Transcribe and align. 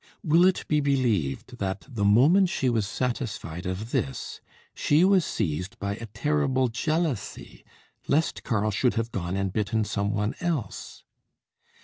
Will 0.23 0.45
it 0.45 0.65
be 0.67 0.79
believed 0.81 1.59
that 1.59 1.85
the 1.87 2.03
moment 2.03 2.49
she 2.49 2.71
was 2.71 2.87
satisfied 2.87 3.67
of 3.67 3.91
this, 3.91 4.41
she 4.73 5.05
was 5.05 5.23
seized 5.23 5.77
by 5.77 5.93
a 5.97 6.07
terrible 6.07 6.69
jealousy, 6.69 7.63
lest 8.07 8.43
Karl 8.43 8.71
should 8.71 8.95
have 8.95 9.11
gone 9.11 9.37
and 9.37 9.53
bitten 9.53 9.83
some 9.83 10.09
one 10.11 10.33
else? 10.39 11.03